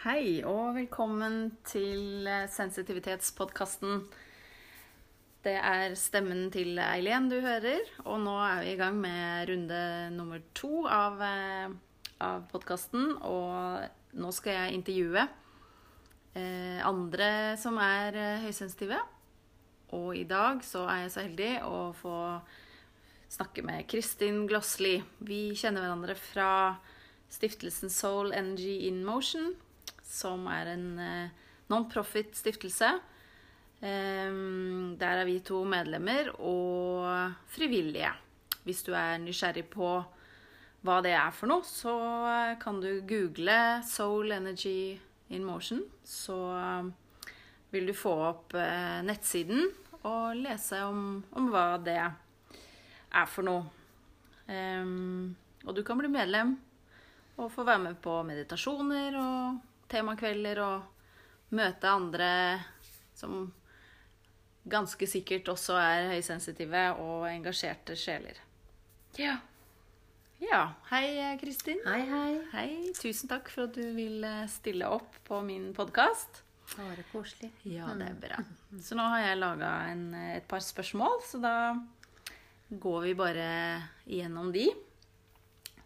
Hei, 0.00 0.40
og 0.48 0.78
velkommen 0.78 1.50
til 1.68 2.24
eh, 2.24 2.46
Sensitivitetspodkasten. 2.48 3.98
Det 5.44 5.52
er 5.60 5.92
stemmen 6.00 6.46
til 6.54 6.80
Eileen 6.80 7.28
du 7.28 7.36
hører, 7.44 7.84
og 8.06 8.16
nå 8.24 8.38
er 8.40 8.62
vi 8.62 8.72
i 8.72 8.78
gang 8.80 8.96
med 8.96 9.52
runde 9.52 9.82
nummer 10.16 10.40
to 10.56 10.86
av, 10.88 11.20
eh, 11.20 11.76
av 12.16 12.48
podkasten. 12.48 13.12
Og 13.28 14.16
nå 14.16 14.32
skal 14.32 14.56
jeg 14.56 14.80
intervjue 14.80 15.28
eh, 16.32 16.80
andre 16.80 17.30
som 17.60 17.76
er 17.84 18.16
eh, 18.16 18.42
høysensitive. 18.48 19.04
Og 20.00 20.14
i 20.16 20.24
dag 20.24 20.64
så 20.64 20.88
er 20.88 21.04
jeg 21.04 21.16
så 21.18 21.28
heldig 21.28 21.54
å 21.68 21.86
få 22.00 22.18
snakke 23.36 23.68
med 23.68 23.84
Kristin 23.92 24.46
Glossli. 24.48 25.02
Vi 25.20 25.50
kjenner 25.52 25.84
hverandre 25.84 26.16
fra 26.16 26.52
stiftelsen 27.28 27.92
Soul 27.92 28.32
Energy 28.32 28.86
in 28.88 29.04
Motion, 29.04 29.58
som 30.10 30.46
er 30.50 30.74
en 30.74 30.86
eh, 30.98 31.48
non-profit-stiftelse. 31.70 32.90
Der 33.80 35.12
er 35.16 35.24
vi 35.24 35.38
to 35.40 35.62
medlemmer 35.64 36.26
og 36.36 37.30
frivillige. 37.48 38.10
Hvis 38.66 38.82
du 38.84 38.90
er 38.92 39.16
nysgjerrig 39.22 39.62
på 39.72 39.88
hva 40.84 40.96
det 41.00 41.14
er 41.16 41.30
for 41.32 41.48
noe, 41.48 41.64
så 41.64 41.94
kan 42.60 42.82
du 42.82 42.90
google 43.08 43.80
Soul 43.88 44.34
Energy 44.36 44.98
in 45.32 45.46
Motion. 45.48 45.80
Så 46.04 46.36
vil 47.70 47.88
du 47.88 47.94
få 47.96 48.12
opp 48.26 48.54
eh, 48.58 49.00
nettsiden 49.06 49.68
og 50.02 50.36
lese 50.40 50.82
om, 50.84 51.20
om 51.36 51.50
hva 51.52 51.78
det 51.80 51.98
er 52.00 53.28
for 53.30 53.46
noe. 53.46 53.68
og 54.50 55.74
du 55.76 55.82
kan 55.86 55.98
bli 56.00 56.08
medlem 56.10 56.56
og 57.38 57.52
få 57.52 57.62
være 57.64 57.84
med 57.84 57.98
på 58.02 58.16
meditasjoner 58.26 59.16
og 59.20 59.60
temakvelder 59.90 60.60
og 60.64 61.54
møte 61.56 61.90
andre 61.90 62.32
som 63.16 63.48
ganske 64.70 65.06
sikkert 65.08 65.48
også 65.50 65.76
er 65.80 66.10
høysensitive 66.12 66.84
og 67.02 67.26
engasjerte 67.30 67.96
sjeler. 67.98 68.38
Ja. 69.18 69.38
Ja. 70.40 70.60
Hei, 70.88 71.36
Kristin. 71.40 71.80
Hei, 71.84 72.04
hei. 72.08 72.34
Hei. 72.54 72.68
Tusen 72.96 73.28
takk 73.28 73.50
for 73.52 73.66
at 73.68 73.74
du 73.76 73.82
vil 73.96 74.24
stille 74.48 74.88
opp 74.88 75.18
på 75.26 75.40
min 75.44 75.70
podkast. 75.76 76.42
Bare 76.76 77.02
koselig. 77.10 77.50
Ja, 77.66 77.90
det 77.98 78.12
er 78.12 78.20
bra. 78.22 78.44
Så 78.80 78.96
nå 78.96 79.04
har 79.10 79.24
jeg 79.24 79.40
laga 79.40 79.72
et 80.36 80.46
par 80.48 80.62
spørsmål, 80.64 81.18
så 81.26 81.40
da 81.42 81.54
går 82.70 83.08
vi 83.08 83.16
bare 83.18 83.50
igjennom 84.06 84.52
de. 84.54 84.68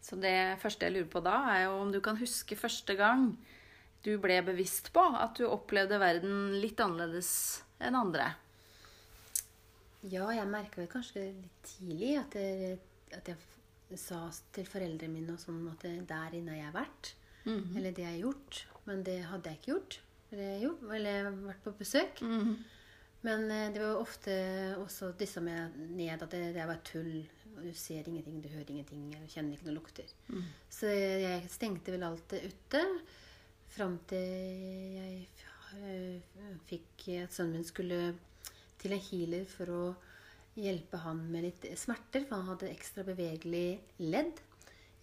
Så 0.04 0.18
det 0.20 0.60
første 0.60 0.84
jeg 0.84 0.98
lurer 0.98 1.10
på 1.10 1.22
da, 1.24 1.38
er 1.54 1.64
jo 1.64 1.78
om 1.80 1.92
du 1.94 2.02
kan 2.04 2.18
huske 2.20 2.58
første 2.60 2.94
gang 2.98 3.30
du 4.04 4.16
ble 4.20 4.38
bevisst 4.44 4.92
på 4.94 5.02
at 5.16 5.38
du 5.38 5.46
opplevde 5.48 5.98
verden 6.02 6.58
litt 6.60 6.80
annerledes 6.84 7.30
enn 7.80 7.96
andre. 7.96 8.34
Ja, 10.12 10.28
jeg 10.36 10.44
merka 10.50 10.82
vel 10.82 10.90
kanskje 10.92 11.30
litt 11.32 11.60
tidlig 11.64 12.14
at 12.20 12.36
jeg, 12.36 12.78
at 13.16 13.30
jeg 13.32 14.00
sa 14.00 14.26
til 14.52 14.68
foreldrene 14.68 15.14
mine 15.14 15.36
og 15.36 15.40
sånn 15.40 15.62
at 15.72 15.84
der 15.84 16.36
inne 16.36 16.52
har 16.52 16.66
jeg 16.66 16.76
vært. 16.76 17.14
Mm 17.44 17.60
-hmm. 17.60 17.76
Eller 17.76 17.92
det 17.92 18.02
jeg 18.02 18.12
har 18.12 18.26
gjort. 18.26 18.66
Men 18.84 19.02
det 19.02 19.22
hadde 19.24 19.48
jeg 19.48 19.58
ikke 19.58 19.72
gjort. 19.72 20.00
Eller, 20.32 20.58
jo, 20.58 20.78
eller 20.92 21.30
vært 21.30 21.64
på 21.64 21.70
besøk. 21.70 22.22
Mm 22.22 22.40
-hmm. 22.40 22.56
Men 23.20 23.72
det 23.72 23.80
var 23.80 23.96
ofte 23.96 24.76
også 24.78 25.12
disse 25.18 25.40
med 25.40 25.70
ned 25.96 26.22
at 26.22 26.30
det, 26.30 26.54
det 26.54 26.66
var 26.66 26.80
tull. 26.84 27.26
Du 27.62 27.72
ser 27.72 28.08
ingenting, 28.08 28.42
du 28.42 28.48
hører 28.48 28.70
ingenting, 28.70 29.12
du 29.12 29.28
kjenner 29.28 29.52
ikke 29.52 29.64
noen 29.64 29.74
lukter. 29.74 30.04
Mm. 30.28 30.42
Så 30.68 30.86
jeg 30.86 31.46
stengte 31.48 31.92
vel 31.92 32.02
alt 32.02 32.32
ute. 32.32 32.82
Fram 33.74 33.96
til 34.06 34.94
jeg 34.94 35.24
fikk 36.68 37.08
at 37.24 37.34
sønnen 37.34 37.58
min 37.58 37.66
skulle 37.66 38.00
til 38.78 38.94
en 38.94 39.02
healer 39.02 39.46
for 39.50 39.72
å 39.74 39.84
hjelpe 40.54 41.00
han 41.02 41.24
med 41.32 41.48
litt 41.48 41.66
smerter. 41.80 42.26
For 42.28 42.38
han 42.38 42.52
hadde 42.52 42.70
ekstra 42.70 43.04
bevegelig 43.06 43.80
ledd 44.04 44.38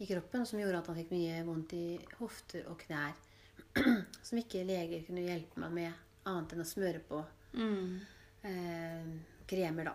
i 0.01 0.07
kroppen 0.09 0.47
som 0.47 0.61
gjorde 0.61 0.79
at 0.79 0.87
han 0.89 0.97
fikk 1.01 1.11
mye 1.13 1.41
vondt 1.47 1.75
i 1.77 1.85
hofter 2.21 2.69
og 2.71 2.79
knær. 2.85 3.17
Som 4.25 4.39
ikke 4.41 4.65
leger 4.67 5.03
kunne 5.05 5.23
hjelpe 5.23 5.61
meg 5.61 5.75
med 5.75 5.99
annet 6.27 6.55
enn 6.55 6.63
å 6.63 6.67
smøre 6.67 6.99
på 7.07 7.19
mm. 7.55 7.91
eh, 8.49 9.11
kremer, 9.47 9.91
da. 9.91 9.93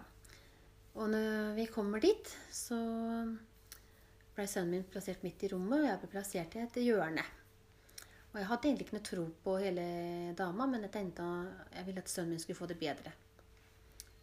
Og 0.97 1.11
når 1.13 1.51
vi 1.59 1.67
kommer 1.69 2.01
dit, 2.01 2.31
så 2.49 2.79
ble 4.37 4.47
sønnen 4.49 4.79
min 4.79 4.87
plassert 4.89 5.25
midt 5.27 5.45
i 5.45 5.51
rommet, 5.53 5.83
og 5.83 5.89
jeg 5.91 6.01
ble 6.01 6.13
plassert 6.15 6.57
i 6.57 6.63
et 6.63 6.79
hjørne. 6.87 7.27
Og 8.37 8.43
jeg 8.43 8.49
hadde 8.51 8.69
egentlig 8.69 8.85
ikke 8.85 8.95
noe 8.99 9.09
tro 9.09 9.23
på 9.47 9.53
hele 9.63 9.85
dama, 10.37 10.67
men 10.69 10.83
jeg 10.85 10.93
tenkte 10.93 11.25
at 11.25 11.77
jeg 11.79 11.87
ville 11.87 12.03
at 12.05 12.11
sønnen 12.13 12.35
min 12.35 12.41
skulle 12.43 12.59
få 12.59 12.67
det 12.69 12.75
bedre. 12.77 13.13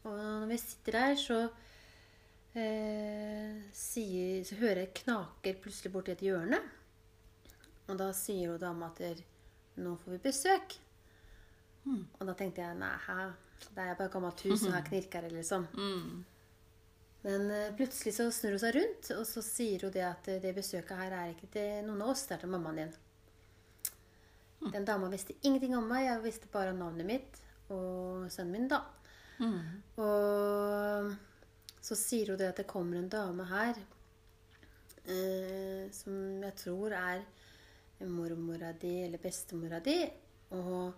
Og 0.06 0.12
når 0.13 0.44
vi 0.51 0.57
sitter 0.62 0.97
der, 1.00 1.16
så, 1.18 1.38
eh, 2.53 3.56
sier, 3.73 4.44
så 4.46 4.57
hører 4.59 4.84
jeg 4.84 4.91
knaker 5.00 5.57
plutselig 5.63 5.90
borti 5.96 6.13
et 6.13 6.22
hjørne. 6.28 6.59
Og 7.88 7.97
da 7.97 8.12
sier 8.13 8.52
jo 8.52 8.59
dama 8.62 8.91
at 8.91 9.23
nå 9.81 9.96
får 10.03 10.13
vi 10.13 10.19
besøk. 10.28 10.75
Mm. 11.88 12.03
Og 12.19 12.29
da 12.29 12.35
tenkte 12.38 12.62
jeg 12.62 12.78
nei, 12.84 12.91
hæ, 13.07 13.16
det 13.63 13.81
er 13.81 13.97
bare 13.97 14.12
et 14.12 14.13
gammelt 14.13 14.44
hus, 14.46 14.68
og 14.68 14.75
her 14.75 14.85
knirker 14.91 15.25
det, 15.25 15.31
liksom. 15.40 15.66
Mm. 15.73 16.22
Men 17.23 17.47
uh, 17.50 17.73
plutselig 17.79 18.13
så 18.19 18.29
snur 18.29 18.59
hun 18.59 18.62
seg 18.62 18.78
rundt, 18.78 19.09
og 19.18 19.25
så 19.25 19.41
sier 19.41 19.88
hun 19.88 19.96
det 19.97 20.06
at 20.06 20.29
det 20.46 20.53
besøket 20.53 21.02
her 21.02 21.18
er 21.18 21.34
ikke 21.34 21.50
til 21.57 21.81
noen 21.88 22.06
av 22.06 22.13
oss, 22.13 22.28
det 22.29 22.38
er 22.38 22.46
til 22.46 22.53
mammaen 22.53 22.84
din. 22.84 22.96
Den 24.72 24.85
dama 24.88 25.09
visste 25.12 25.35
ingenting 25.41 25.75
om 25.78 25.88
meg. 25.90 26.07
Jeg 26.07 26.24
visste 26.24 26.51
bare 26.53 26.75
navnet 26.78 27.07
mitt 27.07 27.40
og 27.74 28.29
sønnen 28.31 28.53
min, 28.53 28.69
da. 28.72 28.84
Mm. 29.41 29.59
Og 30.03 31.13
så 31.84 31.97
sier 32.00 32.31
hun 32.31 32.40
det 32.40 32.51
at 32.53 32.62
det 32.62 32.69
kommer 32.69 33.00
en 33.00 33.09
dame 33.12 33.47
her 33.50 33.79
eh, 35.09 35.90
som 35.91 36.44
jeg 36.44 36.56
tror 36.59 36.96
er 36.96 37.23
mormora 38.03 38.73
di 38.79 38.94
eller 39.06 39.22
bestemora 39.22 39.79
di. 39.84 39.97
Og, 40.56 40.94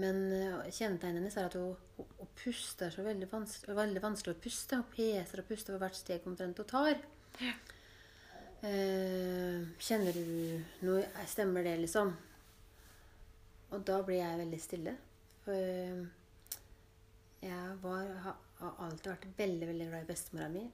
men 0.00 0.22
eh, 0.36 0.70
kjennetegnet 0.70 1.20
hennes 1.20 1.36
er 1.36 1.50
at 1.50 1.58
hun, 1.58 1.74
hun, 1.96 2.08
hun 2.20 2.32
puster 2.38 2.92
så 2.94 3.04
veldig 3.06 3.28
vanskelig, 3.30 3.76
veldig 3.76 4.04
vanskelig 4.04 4.36
å 4.36 4.40
puste. 4.46 4.80
Hun 4.80 4.88
peser 4.94 5.42
og 5.42 5.50
puster 5.50 5.76
over 5.76 5.86
hvert 5.86 6.00
steg 6.00 6.26
omtrent 6.28 6.60
hun 6.60 6.70
tar. 6.70 6.96
Ja. 7.40 7.54
Eh, 8.60 9.68
kjenner 9.80 10.12
du 10.12 10.24
noe 10.84 11.06
Stemmer 11.30 11.64
det, 11.64 11.78
liksom? 11.80 12.10
Og 13.70 13.84
da 13.86 14.00
blir 14.06 14.20
jeg 14.20 14.40
veldig 14.40 14.60
stille. 14.60 14.94
For 15.44 15.56
eh, 15.56 16.02
jeg 17.40 17.76
var, 17.82 18.08
har 18.24 18.80
alltid 18.84 19.12
vært 19.12 19.28
veldig, 19.38 19.68
veldig 19.70 19.90
glad 19.90 20.04
i 20.04 20.08
bestemora 20.10 20.48
mi. 20.52 20.64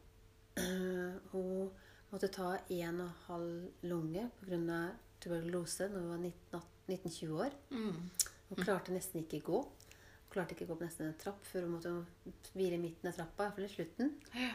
Hun 1.32 1.68
måtte 2.10 2.30
ta 2.32 2.54
en 2.72 3.02
og 3.04 3.26
halv 3.26 3.86
lunge 3.90 4.28
pga 4.40 4.80
tuberkulose 5.20 5.88
når 5.90 6.02
hun 6.02 6.10
var 6.12 6.64
19-20 6.92 7.30
år. 7.40 7.54
Mm. 7.70 8.00
Hun 8.48 8.58
klarte 8.60 8.94
nesten 8.94 9.22
ikke 9.22 9.40
gå. 9.46 9.60
Hun 9.62 10.32
klarte 10.32 10.54
ikke 10.54 10.66
å 10.66 10.70
gå 10.70 10.76
på 10.80 10.86
nesten 10.86 11.08
en 11.08 11.16
trapp 11.20 11.40
før 11.48 11.66
hun 11.66 11.76
måtte 11.78 11.94
hvile 12.52 12.76
i 12.76 12.82
midten 12.82 13.10
av 13.10 13.16
trappa. 13.16 13.46
Iallfall 13.46 13.66
i 13.66 13.72
slutten. 13.72 14.12
Ja. 14.36 14.52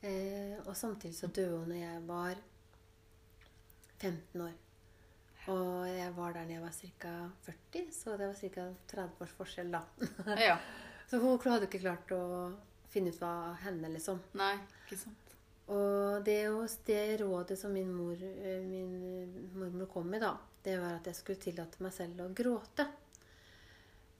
Eh, 0.00 0.56
og 0.64 0.72
samtidig 0.78 1.18
så 1.18 1.28
døde 1.28 1.58
hun 1.58 1.68
når 1.72 1.80
jeg 1.82 2.06
var 2.08 2.40
15 3.98 4.46
år. 4.46 4.56
Og 5.48 5.86
jeg 5.88 6.10
var 6.16 6.34
der 6.36 6.48
da 6.48 6.56
jeg 6.56 6.62
var 6.64 6.74
ca. 6.74 7.12
40, 7.46 7.92
så 7.94 8.16
det 8.20 8.28
var 8.28 8.40
ca. 8.40 8.66
30 8.92 9.22
års 9.24 9.36
forskjell 9.38 9.70
da. 9.72 9.82
ja. 10.48 10.58
Så 11.08 11.20
hun 11.22 11.38
hadde 11.46 11.68
ikke 11.70 11.80
klart 11.86 12.12
å 12.12 12.22
finne 12.92 13.14
ut 13.14 13.20
hva 13.22 13.54
henne, 13.62 13.88
liksom. 13.94 14.20
Nei, 14.36 14.56
ikke 14.84 15.00
sant. 15.00 15.34
Og 15.72 16.24
det, 16.24 16.40
det, 16.88 17.00
rådet 17.20 17.58
som 17.60 17.72
min, 17.72 17.90
mor, 17.92 18.16
eh, 18.16 18.60
min 18.64 19.52
mormor 19.56 19.88
kom 19.92 20.08
med, 20.08 20.24
da, 20.24 20.34
det 20.64 20.78
var 20.80 20.96
at 20.96 21.08
jeg 21.08 21.18
skulle 21.18 21.42
tillate 21.42 21.84
meg 21.84 21.92
selv 21.96 22.24
å 22.24 22.28
gråte. 22.32 22.88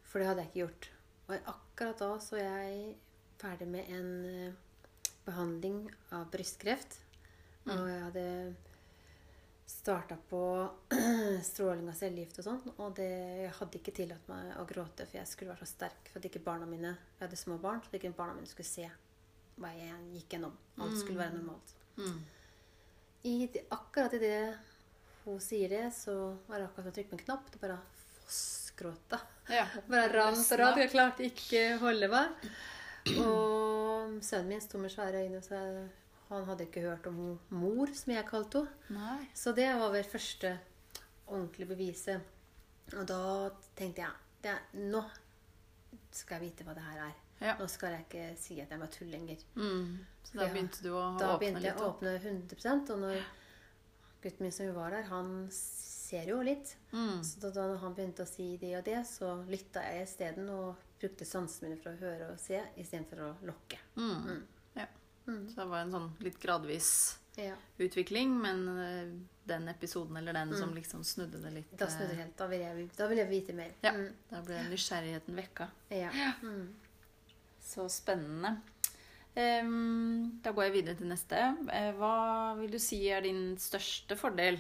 For 0.09 0.21
det 0.21 0.31
hadde 0.31 0.45
jeg 0.45 0.53
ikke 0.53 0.63
gjort. 0.63 0.89
Og 1.29 1.53
akkurat 1.53 2.03
da 2.05 2.11
så 2.25 2.41
jeg 2.41 2.97
ferdig 3.41 3.69
med 3.69 3.93
en 3.93 4.11
eh, 4.29 4.57
behandling 5.29 5.83
av 6.17 6.29
brystkreft. 6.33 7.01
Mm. 7.67 7.73
Og 7.75 7.85
jeg 7.91 8.05
hadde 8.07 8.27
starta 9.69 10.17
på 10.29 10.69
stråling 11.45 11.89
av 11.91 11.97
cellegift 11.99 12.39
og 12.41 12.47
sånn. 12.47 12.71
Og 12.81 12.95
det, 12.97 13.09
jeg 13.43 13.53
hadde 13.59 13.77
ikke 13.81 13.95
tillatt 13.99 14.31
meg 14.31 14.55
å 14.57 14.65
gråte, 14.69 15.05
for 15.05 15.19
jeg 15.21 15.29
skulle 15.29 15.53
være 15.53 15.67
så 15.67 15.75
sterk 15.75 16.09
for 16.09 16.21
at 16.21 16.29
ikke 16.31 16.43
barna 16.47 16.69
mine 16.69 16.95
Jeg 16.95 17.27
hadde 17.27 17.41
små 17.41 17.59
barn, 17.61 17.83
så 17.85 17.93
at 17.93 17.99
ikke 18.01 18.15
barna 18.17 18.39
mine 18.39 18.49
skulle 18.49 18.69
se 18.69 18.89
hva 19.59 19.75
jeg 19.77 20.01
gikk 20.15 20.37
gjennom. 20.37 20.57
Alt 20.81 20.97
skulle 21.03 21.21
være 21.21 21.35
mm. 21.35 21.39
normalt. 21.43 21.77
Mm. 21.99 22.19
I 23.29 23.37
det, 23.53 23.67
akkurat 23.75 24.17
idet 24.17 24.41
hun 25.27 25.41
sier 25.43 25.69
det, 25.69 25.85
så 25.93 26.17
var 26.47 26.63
det 26.63 26.71
akkurat 26.71 26.87
som 26.87 26.93
å 26.95 26.97
trykke 26.97 27.13
på 27.13 27.19
en 27.19 27.25
knapp. 27.27 27.53
Det 27.53 27.61
bare 27.61 27.79
fossgråta. 28.23 29.21
Ja. 29.53 29.67
bare 29.93 30.09
rant 30.15 30.41
og 30.41 30.63
rant. 30.63 30.81
Jeg 30.81 30.95
klarte 30.95 31.29
ikke 31.29 31.65
å 31.75 31.81
holde 31.85 32.09
meg. 32.15 32.51
Og 33.21 34.21
sønnen 34.25 34.55
min 34.55 34.65
sto 34.65 34.81
med 34.81 34.95
svære 34.95 35.27
øyne, 35.27 35.43
og 35.43 35.45
så 35.45 35.61
han 36.29 36.45
hadde 36.49 36.67
ikke 36.69 36.85
hørt 36.85 37.07
om 37.09 37.39
mor, 37.57 37.93
som 37.97 38.13
jeg 38.13 38.27
kalte 38.29 38.65
henne. 38.89 39.15
Så 39.37 39.55
det 39.57 39.69
var 39.81 39.93
vel 39.95 40.05
første 40.09 40.59
ordentlige 41.29 41.69
beviset 41.69 42.95
Og 42.97 43.05
da 43.09 43.23
tenkte 43.77 44.05
jeg 44.05 44.13
det, 44.45 44.55
nå 44.89 45.03
skal 46.15 46.39
jeg 46.39 46.51
vite 46.51 46.65
hva 46.65 46.75
det 46.77 46.85
her 46.85 47.01
er. 47.09 47.17
Ja. 47.39 47.55
Nå 47.59 47.67
skal 47.71 47.95
jeg 47.95 48.07
ikke 48.07 48.29
si 48.41 48.57
at 48.63 48.71
jeg 48.73 48.81
var 48.81 48.91
tull 48.93 49.11
lenger. 49.13 49.43
Mm. 49.59 49.99
Så 50.25 50.39
da 50.39 50.49
begynte 50.51 50.85
du 50.85 50.91
å 50.93 51.03
åpne 51.03 51.13
litt? 51.13 51.23
Da 51.23 51.35
begynte 51.43 51.67
jeg 51.67 51.77
å 51.77 51.91
åpne 51.91 52.15
100 52.17 52.95
og 52.95 53.03
når 53.05 53.21
gutten 54.23 54.47
min 54.47 54.55
som 54.55 54.73
var 54.75 54.95
der, 54.97 55.07
han 55.13 55.33
ser 55.55 56.31
jo 56.33 56.41
litt. 56.43 56.75
Mm. 56.93 57.23
Så 57.25 57.41
da, 57.45 57.53
da 57.55 57.67
han 57.83 57.97
begynte 57.97 58.25
å 58.25 58.31
si 58.31 58.51
det 58.61 58.75
og 58.81 58.87
det, 58.89 59.01
så 59.09 59.35
lytta 59.49 59.85
jeg 59.87 60.09
isteden 60.09 60.49
og 60.55 60.85
brukte 60.99 61.29
sansene 61.29 61.71
mine 61.71 61.83
for 61.83 61.93
å 61.93 62.03
høre 62.03 62.33
og 62.33 62.41
se 62.43 62.61
istedenfor 62.81 63.23
å 63.27 63.33
lokke. 63.47 63.79
Mm. 64.01 64.47
Ja. 65.29 65.39
Så 65.53 65.61
det 65.63 65.67
var 65.71 65.83
en 65.85 65.93
sånn 65.93 66.11
litt 66.25 66.39
gradvis 66.43 66.91
Ja. 67.39 67.55
utvikling, 67.79 68.33
men 68.43 68.63
eh, 68.83 69.11
den 69.49 69.69
episoden 69.71 70.17
eller 70.17 70.33
den 70.37 70.55
som 70.57 70.73
liksom 70.75 71.05
snudde 71.05 71.39
det 71.43 71.51
litt 71.55 71.77
Da 71.79 71.87
snudde 71.87 72.09
det 72.09 72.17
eh, 72.19 72.23
helt. 72.25 72.37
Da 72.41 72.47
vil 72.51 72.61
jeg, 72.65 72.89
da 72.97 73.07
vil 73.13 73.19
jeg 73.23 73.29
vite 73.31 73.55
mer. 73.57 73.71
Ja. 73.85 73.93
Mm. 73.95 74.09
Da 74.31 74.41
ble 74.43 74.63
nysgjerrigheten 74.73 75.37
vekka. 75.39 75.69
ja. 75.95 76.11
Mm. 76.43 76.75
Så 77.69 77.85
spennende. 77.93 78.55
Um, 79.37 80.41
da 80.43 80.51
går 80.57 80.65
jeg 80.65 80.73
videre 80.73 80.97
til 80.99 81.07
neste. 81.13 81.37
Eh, 81.71 81.93
Hva 81.95 82.55
vil 82.59 82.71
du 82.73 82.79
si 82.83 83.03
er 83.13 83.21
din 83.23 83.57
største 83.61 84.17
fordel 84.19 84.57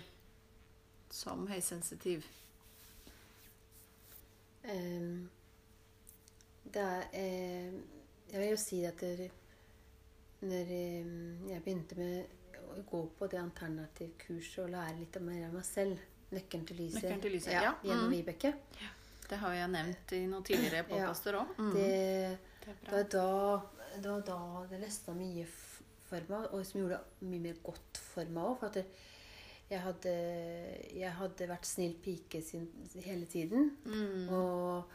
som 1.10 1.46
høysensitiv? 1.48 2.26
Um, 4.68 5.30
det 6.68 6.82
er 6.84 7.04
eh, 7.16 7.72
Jeg 8.32 8.40
vil 8.42 8.50
jo 8.52 8.56
si 8.60 8.82
at 8.84 9.00
det, 9.00 9.30
når 10.40 10.70
eh, 10.74 11.08
jeg 11.50 11.64
begynte 11.64 11.98
med 11.98 12.36
å 12.68 12.82
gå 12.86 13.02
på 13.18 13.26
det 13.32 13.40
alternativkurset 13.40 14.64
og 14.66 14.72
lære 14.76 14.98
litt 15.00 15.18
mer 15.24 15.48
av 15.48 15.56
meg 15.58 15.66
selv 15.66 16.06
Nøkkelen 16.28 16.66
til 16.68 16.76
lyset, 16.82 17.02
Nøkken 17.06 17.22
til 17.24 17.32
lyset, 17.32 17.52
ja. 17.56 17.70
gjennom 17.80 18.10
Mm. 18.10 18.12
Vibeke. 18.12 18.50
Det 19.28 19.36
har 19.40 19.54
jeg 19.56 19.70
nevnt 19.72 20.12
i 20.12 20.18
noen 20.28 20.44
tidligere 20.44 20.84
podkaster 20.88 21.38
òg. 21.40 21.54
Mm. 21.56 21.70
Det, 21.72 22.38
Det 22.60 22.74
det 24.02 24.10
var 24.10 24.20
da 24.26 24.66
det, 24.68 24.80
løsna 24.82 25.14
mye 25.16 25.46
for 26.08 26.28
meg, 26.28 26.48
og 26.52 26.66
som 26.66 26.80
gjorde 26.82 27.00
mye 27.24 27.44
mer 27.48 27.60
godt 27.64 28.00
for 28.12 28.28
meg 28.32 28.44
òg. 28.44 28.58
For 28.60 28.68
at 28.68 28.78
det, 28.78 28.84
jeg, 29.70 29.80
hadde, 29.84 30.14
jeg 30.96 31.12
hadde 31.18 31.48
vært 31.48 31.68
snill 31.68 31.96
pike 32.04 32.42
sin, 32.44 32.68
hele 33.04 33.28
tiden. 33.28 33.70
Mm. 33.84 34.28
Og 34.32 34.92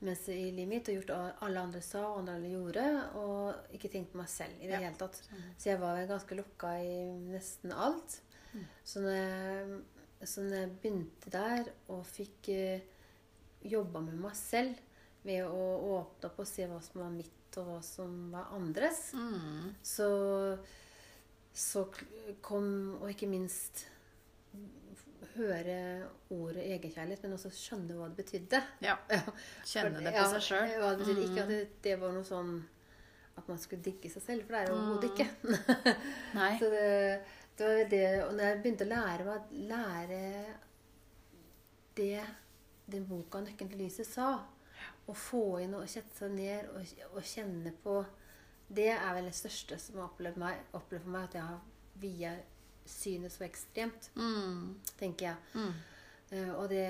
mens 0.00 0.28
i 0.28 0.50
livet 0.52 0.68
mitt 0.68 0.88
og 0.92 0.98
gjort 0.98 1.42
alle 1.42 1.60
andre 1.62 1.80
sa 1.82 2.02
og 2.10 2.18
andre 2.20 2.34
alle 2.36 2.50
gjorde, 2.52 2.86
og 3.16 3.72
ikke 3.76 3.88
tenkt 3.94 4.12
på 4.12 4.18
meg 4.20 4.28
selv 4.28 4.58
i 4.60 4.66
det 4.68 4.74
Ja. 4.76 4.80
hele 4.90 4.96
tatt. 5.00 5.22
Så 5.58 5.70
jeg 5.70 5.80
var 5.80 6.02
ganske 6.06 6.36
lukka 6.36 6.74
i 6.84 6.96
nesten 7.32 7.72
alt. 7.72 8.20
Så, 8.84 9.00
når 9.00 9.10
jeg, 9.16 9.80
så 10.24 10.40
når 10.44 10.56
jeg 10.56 10.74
begynte 10.82 11.30
der 11.32 11.70
og 11.88 12.04
fikk 12.06 12.48
uh, 12.48 12.80
jobba 13.68 14.00
med 14.00 14.14
meg 14.20 14.36
selv 14.36 14.76
ved 15.24 15.42
å 15.44 15.64
åpne 15.98 16.28
opp 16.30 16.38
og 16.38 16.46
se 16.46 16.66
hva 16.70 16.78
som 16.84 17.00
var 17.02 17.10
mitt 17.10 17.32
og 17.56 17.66
hva 17.66 17.80
som 17.82 18.30
var 18.32 18.52
andres, 18.52 19.12
Mm. 19.16 19.74
så, 19.82 20.58
så 21.56 21.86
kom 22.42 22.98
Og 23.00 23.08
ikke 23.10 23.28
minst 23.28 23.86
høre 25.36 25.76
ordet 26.34 26.64
egenkjærlighet, 26.64 27.22
men 27.24 27.36
også 27.36 27.50
skjønne 27.54 27.96
hva 27.98 28.08
det 28.10 28.18
betydde. 28.20 28.62
Ja. 28.84 28.96
Kjenne 29.70 30.00
det 30.00 30.12
på 30.12 30.18
ja, 30.18 30.26
seg 30.34 30.46
sjøl. 30.48 30.72
hva 30.80 30.92
det 30.92 31.04
betydde. 31.04 31.26
Ikke 31.28 31.44
at 31.44 31.52
det, 31.52 31.60
det 31.86 31.94
var 32.02 32.14
noe 32.16 32.26
sånn 32.26 32.56
at 33.36 33.48
man 33.50 33.58
skulle 33.60 33.84
digge 33.84 34.10
seg 34.12 34.24
selv, 34.24 34.46
for 34.46 34.56
det 34.56 34.62
er 34.62 34.70
jo 34.70 34.76
overhodet 34.76 35.10
ikke. 35.12 35.28
Nei. 36.38 36.52
Så 36.60 36.70
det, 36.72 36.86
det 37.56 37.68
var 37.68 37.90
det 37.92 38.04
Og 38.24 38.34
når 38.36 38.48
jeg 38.48 38.60
begynte 38.64 38.86
å 38.86 38.92
lære 38.92 39.26
meg 39.28 39.54
lære 39.72 40.20
det 41.96 42.26
den 42.86 43.06
boka 43.08 43.40
'Nøkkelen 43.40 43.70
til 43.72 43.80
lyset' 43.82 44.06
sa, 44.06 44.28
å 45.06 45.14
få 45.14 45.58
inn 45.64 45.74
og 45.74 45.88
sette 45.90 46.12
seg 46.18 46.34
ned 46.36 46.68
og, 46.74 46.92
og 47.16 47.22
kjenne 47.24 47.72
på 47.82 48.04
Det 48.68 48.90
er 48.92 49.14
vel 49.14 49.28
det 49.30 49.34
største 49.34 49.78
som 49.78 50.00
har 50.00 50.08
opplevd, 50.08 50.38
meg, 50.42 50.62
opplevd 50.74 51.04
for 51.04 51.14
meg, 51.14 51.28
at 51.28 51.34
jeg 51.38 51.42
har 51.46 51.60
via 52.02 52.32
synet 52.86 53.32
så 53.32 53.44
ekstremt, 53.44 54.10
Mm. 54.16 54.74
tenker 54.98 55.26
jeg. 55.26 55.36
Mm. 55.54 55.72
Eh, 56.32 56.50
og 56.54 56.68
det 56.68 56.86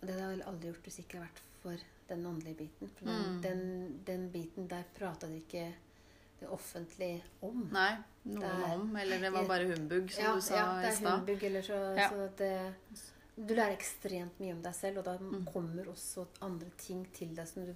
og 0.00 0.06
det 0.08 0.14
hadde 0.14 0.22
jeg 0.30 0.38
vel 0.38 0.46
aldri 0.48 0.68
gjort 0.70 0.82
hvis 0.86 0.98
ikke 1.02 1.12
det 1.12 1.20
hadde 1.20 1.28
vært 1.28 1.40
for 1.62 1.86
den 2.08 2.26
åndelige 2.26 2.56
biten. 2.56 2.88
For 2.96 3.04
den, 3.04 3.22
Mm. 3.36 3.40
den, 3.42 4.02
den 4.06 4.30
biten 4.32 4.68
der 4.68 4.84
prata 4.98 5.26
de 5.28 5.36
ikke 5.40 5.74
det 6.40 6.48
offentlige 6.48 7.22
om. 7.42 7.68
Nei, 7.72 7.96
noen 8.24 8.40
Det 8.40 8.50
er- 8.50 8.74
om. 8.74 8.96
Eller 8.96 9.18
det 9.20 9.32
var 9.32 9.44
bare 9.46 9.66
humbug, 9.68 10.10
som 10.10 10.24
ja, 10.24 10.34
du 10.34 10.40
sa 10.40 10.54
ja, 10.54 10.80
det 10.80 11.02
er 11.02 11.10
humbug, 11.10 11.42
eller 11.44 11.62
så, 11.62 11.96
Ja. 11.96 12.08
så 12.10 12.36
det, 12.36 12.74
Du 13.46 13.54
lærer 13.54 13.72
ekstremt 13.78 14.38
mye 14.40 14.52
om 14.52 14.60
deg 14.62 14.74
selv, 14.74 14.98
og 14.98 15.04
da 15.04 15.16
Mm. 15.18 15.46
kommer 15.46 15.84
også 15.86 16.26
andre 16.42 16.70
ting 16.76 17.06
til 17.12 17.34
deg 17.34 17.46
som 17.48 17.64
du 17.64 17.72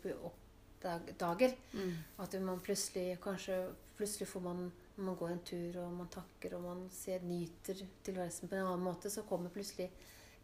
oppdager. 0.82 1.54
Mm. 1.72 1.94
At 2.18 2.34
man 2.42 2.60
plutselig 2.60 3.18
kanskje 3.20 3.72
Plutselig 3.96 4.26
får 4.28 4.42
man 4.42 4.72
man 4.96 5.16
går 5.16 5.30
en 5.34 5.40
tur, 5.44 5.76
og 5.82 5.92
man 5.92 6.08
takker, 6.08 6.54
og 6.54 6.62
man 6.62 6.82
ser, 6.90 7.20
nyter 7.26 7.80
tilværelsen 8.06 8.48
på 8.48 8.54
en 8.54 8.66
annen 8.66 8.84
måte, 8.84 9.10
så 9.10 9.22
kommer 9.26 9.50
plutselig 9.50 9.88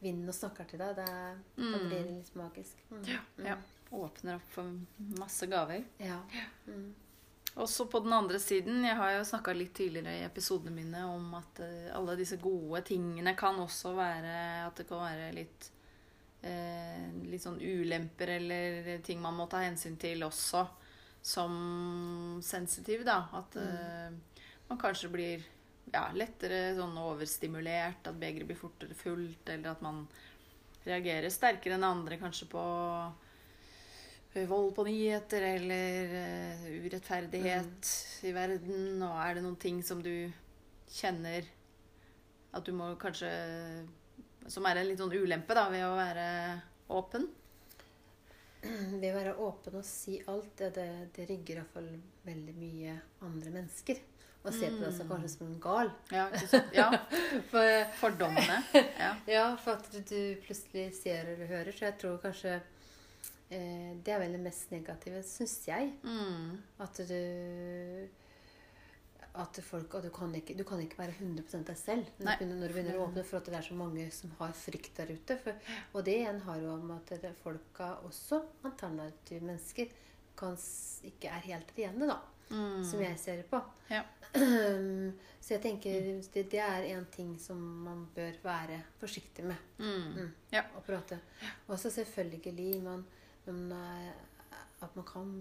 vinden 0.01 0.29
og 0.29 0.35
snakker 0.35 0.65
til 0.71 0.79
deg. 0.81 0.97
Det, 0.97 1.07
Mm. 1.57 1.89
blir 1.89 2.03
det 2.05 2.11
litt 2.17 2.35
magisk. 2.35 2.77
Mm. 2.91 3.05
Ja, 3.07 3.21
ja. 3.45 3.57
Åpner 3.93 4.35
opp 4.37 4.51
for 4.55 4.73
masse 5.19 5.47
gaver. 5.47 5.85
Ja. 5.99 6.21
Mm. 6.67 6.95
Også 7.57 7.87
på 7.91 7.99
den 8.05 8.13
andre 8.13 8.39
siden, 8.39 8.85
jeg 8.85 8.97
har 8.97 9.11
jo 9.17 9.25
snakka 9.25 9.53
litt 9.53 9.75
tidligere 9.75 10.21
i 10.21 10.25
episodene 10.25 10.71
mine 10.71 11.05
om 11.11 11.35
at 11.35 11.59
eh, 11.61 11.91
alle 11.97 12.15
disse 12.17 12.37
gode 12.39 12.81
tingene 12.87 13.35
kan 13.37 13.59
også 13.59 13.91
være 13.97 14.67
At 14.69 14.77
det 14.77 14.87
kan 14.89 14.99
være 15.03 15.33
litt 15.35 15.71
eh, 16.43 17.09
Litt 17.27 17.43
sånn 17.43 17.59
ulemper 17.61 18.29
eller 18.37 18.99
ting 19.03 19.21
man 19.21 19.35
må 19.35 19.49
ta 19.51 19.65
hensyn 19.67 19.99
til 19.99 20.23
også 20.23 20.63
som 21.23 22.39
sensitiv, 22.43 23.03
da. 23.05 23.27
At 23.37 23.57
eh, 23.61 24.15
man 24.71 24.79
kanskje 24.79 25.11
blir 25.11 25.47
ja, 25.91 26.05
lettere 26.15 26.77
sånn 26.77 26.95
overstimulert, 27.03 28.07
at 28.07 28.19
begeret 28.19 28.47
blir 28.47 28.59
fortere 28.59 28.95
fullt, 28.95 29.49
eller 29.51 29.73
at 29.73 29.83
man 29.83 30.05
reagerer 30.87 31.33
sterkere 31.33 31.77
enn 31.77 31.87
andre 31.87 32.19
kanskje 32.21 32.47
på 32.53 32.63
eh, 34.35 34.47
vold 34.49 34.71
på 34.77 34.87
nyheter 34.87 35.45
eller 35.57 36.15
urettferdighet 36.71 36.85
urettferdighet 36.87 37.91
i 38.31 38.35
verden. 38.37 39.03
Og 39.03 39.17
er 39.19 39.37
det 39.37 39.45
noen 39.45 39.59
ting 39.61 39.83
som 39.85 40.05
du 40.05 40.31
kjenner 40.91 41.51
at 42.55 42.67
du 42.67 42.73
må 42.75 42.89
kanskje 42.99 43.29
Som 44.51 44.65
er 44.67 44.81
en 44.81 44.89
litt 44.89 44.99
sånn 44.99 45.13
ulempe 45.13 45.55
da, 45.55 45.69
ved 45.71 45.85
å 45.85 45.93
være 45.95 46.25
åpen? 46.97 47.27
Ved 48.63 49.11
å 49.11 49.19
være 49.19 49.35
åpen 49.45 49.77
og 49.79 49.85
si 49.87 50.17
alt, 50.27 50.55
det, 50.59 50.71
det, 50.79 50.87
det 51.15 51.27
rigger 51.29 51.61
iallfall 51.61 51.91
veldig 52.25 52.55
mye 52.57 52.97
andre 53.29 53.53
mennesker. 53.55 54.01
Og 54.41 54.55
ser 54.57 54.73
på 54.73 54.81
deg 54.81 54.95
som 54.97 55.09
kanskje 55.11 55.31
som 55.35 55.49
en 55.51 55.59
gal. 55.61 55.91
Ja, 56.15 56.29
ja. 56.73 56.87
For, 57.51 57.73
Fordommene. 58.01 58.61
Ja. 58.73 59.11
ja, 59.37 59.47
for 59.61 59.77
at 59.77 59.91
du, 59.93 60.21
plutselig 60.47 60.87
ser 60.97 61.29
eller 61.35 61.51
hører. 61.51 61.75
Så 61.77 61.85
jeg 61.91 61.99
tror 62.01 62.17
kanskje 62.23 62.55
eh, 62.57 63.91
det 64.01 64.15
er 64.15 64.23
vel 64.23 64.39
det 64.39 64.41
mest 64.41 64.73
negative, 64.73 65.21
syns 65.29 65.59
jeg. 65.69 65.93
Mm. 66.07 66.57
At 66.81 67.03
du 67.11 67.21
at 69.39 69.61
folk, 69.63 69.93
at 69.95 70.05
du, 70.05 70.11
kan 70.11 70.33
ikke, 70.35 70.57
du 70.59 70.65
kan 70.67 70.81
ikke 70.83 70.99
være 70.99 71.15
100 71.21 71.63
deg 71.69 71.77
selv 71.79 72.09
når 72.19 72.41
du, 72.41 72.49
når 72.51 72.73
du 72.73 72.75
begynner 72.75 72.99
å 72.99 73.05
åpne, 73.07 73.23
for 73.27 73.39
at 73.39 73.47
det 73.47 73.59
er 73.61 73.67
så 73.69 73.77
mange 73.79 74.07
som 74.15 74.33
har 74.41 74.57
frykt 74.59 74.99
der 74.99 75.13
ute. 75.15 75.37
For, 75.45 75.71
og 75.95 76.05
det 76.07 76.17
igjen 76.19 76.41
har 76.49 76.59
jo 76.65 76.73
om 76.75 76.91
at 76.97 77.13
folka, 77.45 77.93
også 78.09 78.41
alternative 78.67 79.47
mennesker, 79.47 79.93
kan, 80.41 80.57
ikke 81.07 81.31
er 81.31 81.47
helt 81.47 81.73
rene, 81.77 82.11
da. 82.11 82.19
Mm. 82.51 82.85
Som 82.85 83.01
jeg 83.03 83.19
ser 83.19 83.43
på. 83.51 83.61
Ja. 83.91 84.03
så 85.41 85.55
jeg 85.55 85.63
tenker 85.63 86.01
det, 86.35 86.45
det 86.51 86.61
er 86.63 86.87
en 86.97 87.07
ting 87.13 87.33
som 87.41 87.59
man 87.85 88.05
bør 88.15 88.37
være 88.45 88.81
forsiktig 89.01 89.45
med 89.45 89.57
Mm. 89.81 90.33
Ja. 90.53 90.63
å 90.77 90.83
prate. 90.87 91.19
Og 91.69 91.79
så 91.79 91.91
selvfølgelig 91.91 92.83
man, 92.83 93.05
man, 93.47 93.73
eh, 93.73 94.13
at 94.83 94.97
man 94.97 95.05
kan 95.05 95.33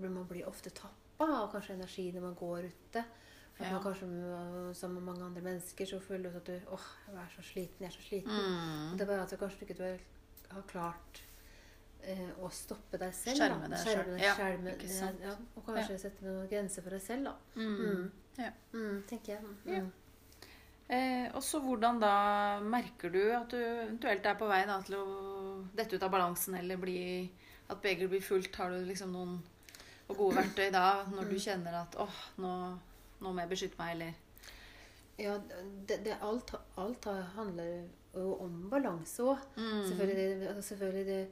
Man 0.00 0.26
blir 0.28 0.46
ofte 0.48 0.70
tappa 0.70 1.24
av 1.24 1.52
kanskje 1.52 1.74
energi 1.76 2.10
når 2.12 2.20
man 2.20 2.34
går 2.34 2.64
ute. 2.70 3.04
At 3.58 3.66
Ja. 3.66 3.72
man 3.72 3.82
kanskje 3.84 4.74
Sammen 4.74 4.94
med 5.04 5.04
mange 5.14 5.24
andre 5.24 5.42
mennesker 5.42 5.86
så 5.86 6.00
føler 6.00 6.30
du 6.30 6.36
at 6.36 6.44
du 6.46 6.60
åh, 6.72 6.88
jeg 7.08 7.16
er 7.16 7.30
så 7.36 7.42
sliten, 7.42 7.80
jeg 7.80 7.86
er 7.86 7.92
så 7.96 8.02
sliten. 8.08 8.30
Mm. 8.32 8.96
Det 8.98 9.00
er 9.02 9.06
bare 9.06 9.22
at 9.22 9.30
du 9.30 9.36
kanskje 9.36 9.62
ikke 9.68 9.98
har 10.50 10.62
klart 10.68 11.22
å 12.42 12.50
stoppe 12.52 12.98
deg 13.00 13.12
selv. 13.14 13.36
Skjerme 13.38 13.68
deg 13.72 13.78
selv. 13.78 14.18
Ja, 14.20 14.34
ja, 15.24 15.34
og 15.56 15.66
kanskje 15.66 15.98
sette 16.00 16.24
noen 16.26 16.48
grenser 16.50 16.82
for 16.82 16.90
deg 16.90 17.02
selv, 17.02 17.24
da. 17.24 17.34
Mm. 17.56 17.76
Mm. 17.78 18.10
Ja. 18.38 18.50
Mm, 18.72 19.02
tenker 19.08 19.32
jeg. 19.36 19.42
Mm. 19.64 19.74
Ja. 19.74 19.84
Eh, 20.94 21.30
og 21.34 21.40
så 21.42 21.60
hvordan 21.64 21.98
da 22.02 22.12
merker 22.60 23.10
du 23.14 23.22
at 23.32 23.48
du 23.54 23.56
eventuelt 23.56 24.26
er 24.28 24.34
på 24.36 24.48
vei 24.50 24.64
da, 24.68 24.80
til 24.84 24.98
å 24.98 25.04
dette 25.74 25.96
ut 25.96 26.02
av 26.04 26.10
balansen 26.12 26.54
eller 26.58 26.76
bli, 26.76 26.98
at 27.72 27.80
begeret 27.82 28.10
blir 28.12 28.20
fullt? 28.24 28.54
Har 28.60 28.70
du 28.74 28.82
liksom 28.84 29.12
noen 29.16 29.38
og 30.08 30.18
gode 30.18 30.36
verktøy 30.42 30.68
da 30.74 31.04
når 31.08 31.30
du 31.30 31.38
kjenner 31.40 31.78
at 31.80 31.96
åh, 31.96 32.18
nå, 32.36 32.50
nå 33.24 33.32
må 33.32 33.40
jeg 33.40 33.52
beskytte 33.54 33.80
meg, 33.80 33.94
eller 33.96 34.20
Ja, 35.16 35.38
det, 35.86 36.00
det, 36.04 36.18
alt, 36.26 36.50
alt 36.76 37.04
handler 37.36 37.86
jo 38.14 38.34
om 38.44 38.68
balanse 38.68 39.22
òg. 39.22 39.38
Mm. 39.56 39.84
Selvfølgelig, 39.88 40.40
det- 40.40 40.48
altså 40.50 40.74
selvfølgelig 40.74 41.06
det, 41.06 41.28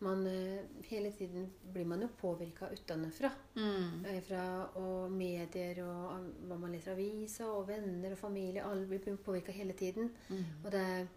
man, 0.00 0.26
eh, 0.26 0.64
Hele 0.88 1.12
tiden 1.12 1.46
blir 1.72 1.84
man 1.84 2.02
jo 2.02 2.08
påvirka 2.20 2.68
utenfra. 2.72 3.30
Mm. 3.56 4.04
Eh, 4.04 4.20
Fra 4.26 4.44
og 4.80 5.12
medier 5.12 5.82
og 5.84 6.26
hva 6.48 6.58
man 6.58 6.72
leser 6.72 6.96
aviser, 6.96 7.46
og 7.46 7.68
venner 7.68 8.16
og 8.16 8.18
familie. 8.18 8.64
Alle 8.64 8.86
blir 8.86 9.16
påvirka 9.16 9.52
hele 9.52 9.72
tiden. 9.72 10.10
Mm. 10.28 10.44
Og 10.64 10.70
det 10.72 10.80
er 10.80 11.08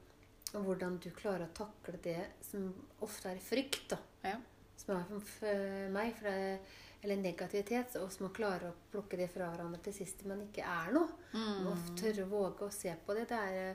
og 0.53 0.67
hvordan 0.67 0.99
du 1.01 1.09
klarer 1.15 1.47
å 1.47 1.53
takle 1.55 1.97
det 2.03 2.19
som 2.45 2.67
ofte 3.01 3.31
er 3.31 3.41
frykt, 3.41 3.87
da. 3.89 3.97
Ja. 4.23 4.37
Som 4.77 4.97
er 4.99 5.07
for 5.25 5.93
meg, 5.93 6.13
for 6.17 6.29
det 6.29 6.33
er, 6.49 6.75
eller 7.03 7.19
negativitet, 7.19 7.97
og 7.99 8.11
som 8.13 8.29
å 8.29 8.33
klare 8.35 8.69
å 8.69 8.77
plukke 8.91 9.17
det 9.19 9.27
fra 9.33 9.49
hverandre 9.51 9.81
til 9.83 9.95
sist 9.97 10.23
man 10.29 10.43
ikke 10.45 10.63
er 10.63 10.93
noe. 10.95 11.09
Mm. 11.33 11.65
Og 11.71 11.89
tørre 11.99 12.27
å 12.27 12.31
våge 12.31 12.67
å 12.69 12.73
se 12.73 12.93
på 13.05 13.17
det. 13.17 13.25
Det 13.31 13.39
er, 13.39 13.73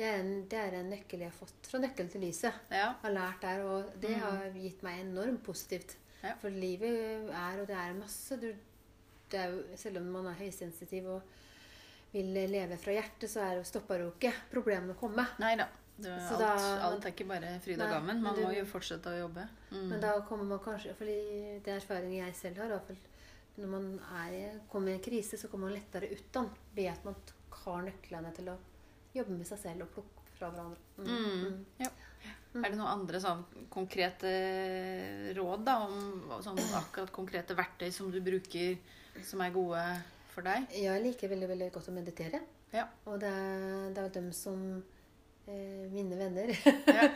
det 0.00 0.06
er, 0.08 0.22
en, 0.22 0.44
det 0.48 0.56
er 0.56 0.78
en 0.78 0.86
nøkkel 0.94 1.20
jeg 1.20 1.28
har 1.28 1.36
fått 1.36 1.66
fra 1.68 1.78
Nøkkelen 1.82 2.08
til 2.08 2.22
lyset. 2.24 2.60
Ja. 2.72 2.94
Har 3.02 3.12
lært 3.12 3.42
der, 3.44 3.64
og 3.68 3.90
det 4.00 4.14
har 4.22 4.46
gitt 4.56 4.80
meg 4.86 5.02
enormt 5.02 5.42
positivt. 5.44 5.98
Ja. 6.22 6.32
For 6.40 6.52
livet 6.52 7.28
er, 7.28 7.60
og 7.60 7.68
det 7.68 7.76
er 7.76 7.98
masse 7.98 8.38
du, 8.40 8.48
det 9.32 9.40
er 9.40 9.52
jo, 9.52 9.60
Selv 9.80 10.00
om 10.00 10.08
man 10.16 10.30
er 10.30 10.38
høysensitiv 10.40 11.10
og 11.16 11.36
vil 12.14 12.32
leve 12.32 12.78
fra 12.80 12.96
hjertet, 12.96 13.28
så 13.30 13.44
er 13.44 13.60
stopper 13.68 14.06
jo 14.06 14.14
ikke 14.14 14.32
problemene 14.50 14.96
å 14.96 15.00
komme. 15.00 15.26
Nei 15.42 15.52
da. 15.60 15.68
Så 16.00 16.38
alt, 16.40 16.64
alt 16.80 17.04
er 17.04 17.12
ikke 17.12 17.28
bare 17.28 17.52
fryd 17.60 17.82
og 17.84 17.92
gammen. 17.92 18.22
Man 18.24 18.38
du, 18.38 18.46
må 18.46 18.54
jo 18.56 18.64
fortsette 18.68 19.12
å 19.12 19.20
jobbe. 19.20 19.44
Mm. 19.68 19.84
Men 19.92 20.00
da 20.00 20.14
kommer 20.24 20.48
man 20.48 20.62
kanskje 20.64 20.96
fordi 20.96 21.18
det 21.60 21.74
er 21.74 21.76
erfaringen 21.76 22.22
jeg 22.22 22.38
selv 22.40 22.64
har. 22.64 22.72
Når 23.60 23.68
man 23.68 23.92
er, 24.22 24.56
kommer 24.72 24.94
i 24.94 24.96
en 24.96 25.04
krise, 25.04 25.36
så 25.36 25.52
kommer 25.52 25.68
man 25.68 25.76
lettere 25.76 26.08
ut 26.08 26.40
av 26.40 26.48
den 26.48 26.68
ved 26.78 26.88
at 26.94 27.04
man 27.04 27.20
har 27.60 27.84
nøklene 27.90 28.32
til 28.32 28.48
å 28.48 28.56
jobbe 29.14 29.36
med 29.36 29.48
seg 29.48 29.60
selv 29.62 29.86
og 29.86 29.92
plukke 29.96 30.36
fra 30.36 30.50
hverandre. 30.52 30.80
Mm. 30.98 31.10
Mm. 31.10 31.42
Mm. 31.44 31.66
Ja. 31.84 31.90
Er 32.50 32.66
det 32.66 32.78
noen 32.80 32.90
andre 32.90 33.20
sånn 33.22 33.42
konkrete 33.70 34.30
råd 35.36 35.66
da, 35.68 35.76
om 35.86 36.40
sånn 36.42 36.58
akkurat 36.80 37.12
konkrete 37.14 37.54
verktøy 37.58 37.92
som 37.94 38.10
du 38.10 38.18
bruker 38.24 38.74
som 39.26 39.42
er 39.44 39.52
gode 39.54 39.82
for 40.32 40.46
deg? 40.46 40.66
Jeg 40.74 41.04
liker 41.04 41.30
veldig 41.30 41.50
veldig 41.52 41.68
godt 41.76 41.92
å 41.92 41.94
meditere. 41.94 42.40
Ja. 42.74 42.88
Og 43.06 43.20
det 43.22 43.30
er, 43.30 43.92
det 43.94 44.02
er 44.02 44.12
dem 44.14 44.30
som 44.34 44.58
eh, 45.46 45.86
mine 45.94 46.18
venner, 46.18 46.52
Ja. 46.90 47.08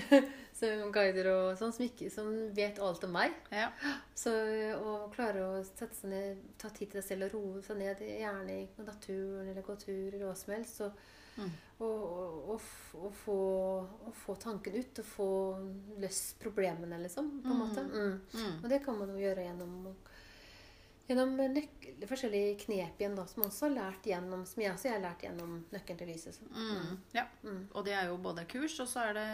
som 0.60 0.90
guider 0.92 1.28
og 1.32 1.46
sånn, 1.60 1.72
som, 1.72 1.84
ikke, 1.86 2.10
som 2.12 2.32
vet 2.56 2.80
alt 2.84 3.04
om 3.06 3.14
meg. 3.14 3.36
Ja. 3.54 3.70
Så 4.16 4.32
å 4.80 4.96
klare 5.14 5.44
å 5.46 5.62
sette 5.64 5.96
seg 5.96 6.12
ned, 6.12 6.42
ta 6.60 6.72
tid 6.72 6.90
til 6.90 7.00
deg 7.00 7.06
selv 7.06 7.28
og 7.28 7.36
roe 7.36 7.64
seg 7.64 7.80
ned, 7.80 8.02
gjerne 8.04 8.58
i 8.64 8.68
naturen 8.84 9.48
eller 9.48 9.64
gå 9.64 9.76
tur 9.80 10.08
eller 10.08 10.28
hva 10.28 10.36
som 10.36 10.56
helst. 10.56 10.82
Og, 10.88 11.08
Mm. 11.40 11.50
og, 11.78 12.00
og, 12.54 12.64
og, 13.00 13.12
få, 13.16 13.36
og 14.06 14.14
få 14.14 14.34
tanken 14.42 14.76
ut 14.76 15.02
og 15.02 15.06
få 15.08 15.28
løst 16.02 16.40
problemene, 16.42 16.98
liksom. 17.00 17.30
På 17.42 17.54
en 17.54 17.62
måte. 17.62 17.84
Mm. 17.86 18.18
Mm. 18.34 18.58
Og 18.62 18.68
det 18.72 18.82
kan 18.84 18.98
man 18.98 19.14
jo 19.14 19.20
gjøre 19.22 19.46
gjennom 19.48 19.94
Gjennom 21.10 21.56
forskjellige 22.06 22.52
knep 22.60 23.00
igjen 23.02 23.16
da, 23.18 23.24
som 23.26 23.42
også 23.42 23.64
har 23.66 23.72
lært 23.74 24.04
gjennom 24.06 24.44
Som 24.46 24.60
jeg 24.62 24.70
også 24.70 24.92
har 24.92 25.00
lært 25.02 25.24
gjennom 25.24 25.56
Nøkkelen 25.72 25.98
til 25.98 26.12
lyset. 26.12 26.38
Mm. 26.54 27.00
Ja. 27.16 27.24
Mm. 27.42 27.64
Og 27.72 27.82
det 27.88 27.96
er 27.98 28.12
jo 28.12 28.20
både 28.22 28.44
kurs, 28.46 28.76
og 28.78 28.86
så 28.86 29.08
er 29.08 29.18
det 29.18 29.26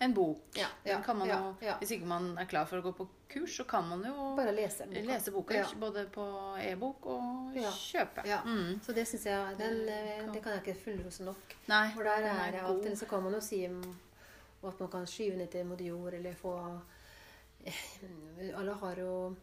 en 0.00 0.14
bok. 0.14 0.38
Ja, 0.54 0.66
ja, 0.84 1.00
kan 1.02 1.18
man 1.18 1.28
jo. 1.28 1.54
Hvis 1.80 1.90
ikke 1.90 2.06
man 2.06 2.38
er 2.38 2.44
klar 2.46 2.66
for 2.66 2.78
å 2.78 2.82
gå 2.82 2.92
på 2.94 3.08
kurs, 3.28 3.56
så 3.60 3.64
kan 3.66 3.88
man 3.88 4.04
jo 4.04 4.34
Bare 4.36 4.52
lese 4.54 4.86
boka. 4.86 5.02
lese 5.06 5.30
boka. 5.34 5.64
Både 5.80 6.06
på 6.14 6.24
e-bok 6.62 7.06
og 7.06 7.54
kjøpe. 7.54 8.24
Ja. 8.26 8.40
Mm. 8.44 8.80
Så 8.84 8.94
det 8.94 9.06
syns 9.08 9.24
jeg 9.26 9.58
den, 9.58 9.86
Det 9.86 10.36
eh, 10.36 10.42
kan- 10.42 10.52
jeg 10.52 10.62
ikke 10.62 10.80
fullrose 10.84 11.24
nok. 11.24 11.56
Nei, 11.68 11.90
For 11.94 12.02
der 12.04 12.22
er 12.30 12.52
det 12.52 12.60
alltid 12.62 12.96
så 12.98 13.06
kan 13.08 13.22
man 13.22 13.32
jo 13.32 13.40
si 13.40 13.64
at 13.66 14.80
man 14.80 14.88
kan 14.90 15.06
skyve 15.06 15.36
ned 15.36 15.50
til 15.50 15.64
moder 15.66 15.84
jord, 15.84 16.14
eller 16.14 16.32
få 16.34 16.80
Alle 18.56 18.72
har 18.72 18.96
jo 18.96 19.34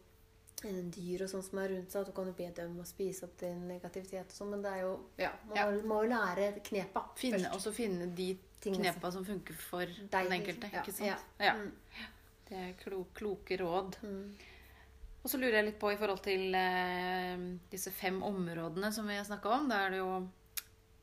dyr 0.64 1.22
og 1.22 1.30
sånn 1.30 1.44
som 1.44 1.60
er 1.60 1.68
rundt 1.70 1.92
seg, 1.92 2.02
at 2.02 2.08
du 2.08 2.12
kan 2.16 2.26
jo 2.26 2.34
be 2.34 2.48
dem 2.56 2.78
å 2.82 2.86
spise 2.88 3.24
opp 3.28 3.36
din 3.38 3.68
negativitet 3.68 4.32
og 4.32 4.32
sånn, 4.34 4.50
men 4.56 4.62
det 4.64 4.72
er 4.72 4.82
jo 4.82 5.00
Ja, 5.18 5.32
man 5.48 5.58
Ja. 5.58 5.66
må- 5.84 6.02
jo 6.04 6.10
lære 6.10 6.64
knepa 6.64 7.04
først. 7.16 7.54
og 7.54 7.60
så 7.62 7.72
finne 7.74 8.16
de 8.16 8.32
Tingene 8.36 8.55
knepa 8.74 9.12
som 9.12 9.25
funker 9.27 9.53
for 9.60 9.86
Deg, 9.86 10.10
den 10.12 10.29
liksom. 10.29 10.36
enkelte. 10.39 10.69
Ja, 10.74 10.81
Ikke 10.81 10.95
sant? 10.98 11.07
ja. 11.39 11.45
Ja. 11.45 11.53
Mm. 11.53 12.12
Det 12.45 12.57
er 12.62 12.74
klo 12.77 13.03
kloke 13.17 13.57
råd. 13.57 13.98
Mm. 14.03 14.36
Og 15.25 15.29
så 15.31 15.39
lurer 15.41 15.57
jeg 15.57 15.65
litt 15.72 15.79
på 15.81 15.89
i 15.89 15.98
forhold 15.98 16.22
til 16.22 16.53
eh, 16.53 17.45
disse 17.72 17.89
fem 17.91 18.19
områdene 18.24 18.91
som 18.93 19.07
vi 19.10 19.15
har 19.17 19.25
snakka 19.25 19.50
om. 19.55 19.69
Da 19.72 19.79
er 19.86 19.95
det 19.95 20.01
jo 20.03 20.12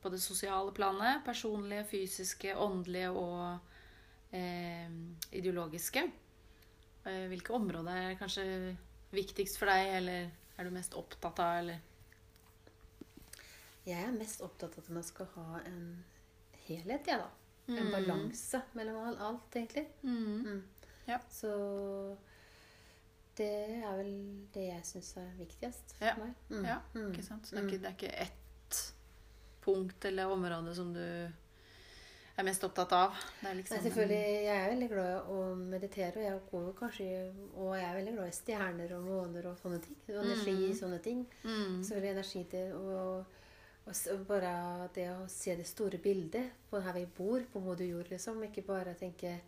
på 0.02 0.10
det 0.14 0.20
sosiale 0.22 0.70
planet. 0.74 1.24
Personlige, 1.26 1.84
fysiske, 1.90 2.54
åndelige 2.54 3.10
og 3.10 3.58
eh, 4.30 4.86
ideologiske. 5.34 6.04
Eh, 7.02 7.26
hvilke 7.32 7.54
områder 7.58 8.12
er 8.12 8.18
kanskje 8.20 8.46
viktigst 9.12 9.58
for 9.58 9.66
deg, 9.70 9.90
eller 9.98 10.30
er 10.56 10.68
du 10.68 10.70
mest 10.74 10.94
opptatt 10.94 11.42
av, 11.42 11.58
eller 11.64 11.88
Jeg 13.82 13.98
er 14.06 14.14
mest 14.14 14.42
opptatt 14.46 14.78
av 14.78 14.84
at 14.84 14.90
man 14.94 15.02
skal 15.02 15.26
ha 15.34 15.60
en 15.66 16.04
helhet, 16.68 17.08
jeg, 17.10 17.18
da. 17.18 17.41
En 17.68 17.74
Mm. 17.84 17.92
balanse 17.92 18.62
mellom 18.74 19.18
alt, 19.18 19.54
egentlig. 19.56 19.86
mm. 20.02 20.42
Mm. 20.44 20.62
Ja. 21.06 21.18
Så 21.30 22.16
det 23.38 23.48
er 23.82 23.96
vel 23.96 24.10
det 24.54 24.66
jeg 24.68 24.82
syns 24.84 25.12
er 25.16 25.30
viktigst 25.38 25.94
for 25.98 26.04
Ja. 26.06 26.14
meg. 26.18 26.34
Mm. 26.50 26.64
Ja, 26.66 26.78
Mm. 26.94 27.12
ikke 27.12 27.22
sant? 27.24 27.46
Så 27.46 27.54
det 27.56 27.62
er 27.64 27.68
ikke, 27.68 27.78
det 27.82 27.86
er 27.86 27.96
ikke 27.96 28.20
ett 28.20 28.94
punkt 29.62 30.04
eller 30.04 30.26
område 30.26 30.74
som 30.74 30.92
du 30.92 31.00
er 32.38 32.42
mest 32.44 32.64
opptatt 32.64 32.92
av? 32.92 33.14
Det 33.42 33.56
liksom 33.56 33.76
Nei, 33.76 33.82
selvfølgelig, 33.90 34.44
Jeg 34.44 34.56
er 34.66 34.70
veldig 34.74 34.88
glad 34.88 35.10
i 35.16 35.30
å 35.32 35.54
meditere, 35.56 36.16
og 36.16 36.22
jeg 36.22 36.40
går 36.50 36.72
kanskje 36.74 37.32
Og 37.56 37.76
jeg 37.76 37.84
er 37.84 37.94
veldig 37.96 38.14
glad 38.14 38.28
i 38.28 38.30
stjerner 38.30 38.92
og 38.96 39.04
måner 39.04 39.46
og 39.46 39.56
sånne 39.58 39.80
ting. 39.82 39.96
Og 40.08 40.24
energi 40.24 40.70
i 40.70 40.74
sånne 40.74 41.02
ting. 41.02 41.26
Mm. 41.44 41.82
Selvfølgelig 41.84 42.10
energi 42.10 42.44
til 42.50 42.72
å 42.72 42.98
og 43.18 43.26
og 43.86 44.26
bare 44.28 44.88
det 44.94 45.08
å 45.10 45.24
se 45.28 45.56
det 45.58 45.66
store 45.66 45.98
bildet 45.98 46.52
på 46.70 46.80
her 46.84 46.94
vi 46.94 47.06
bor, 47.16 47.42
på 47.52 47.60
moder 47.60 47.84
jord, 47.88 48.10
liksom. 48.12 48.42
Ikke 48.46 48.62
bare 48.66 48.94
tenke 48.94 49.40